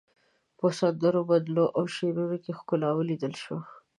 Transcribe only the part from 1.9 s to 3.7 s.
شعرونو کې ښکلا وليدل شوه.